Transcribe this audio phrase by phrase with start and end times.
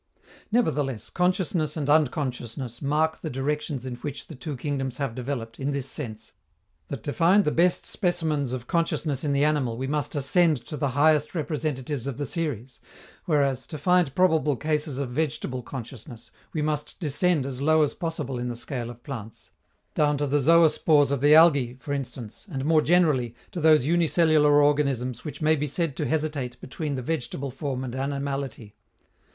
[0.51, 5.69] Nevertheless, consciousness and unconsciousness mark the directions in which the two kingdoms have developed, in
[5.73, 6.33] this sense,
[6.87, 10.75] that to find the best specimens of consciousness in the animal we must ascend to
[10.75, 12.79] the highest representatives of the series,
[13.25, 18.39] whereas, to find probable cases of vegetable consciousness, we must descend as low as possible
[18.39, 19.51] in the scale of plants
[19.93, 24.63] down to the zoospores of the algae, for instance, and, more generally, to those unicellular
[24.63, 28.73] organisms which may be said to hesitate between the vegetable form and animality.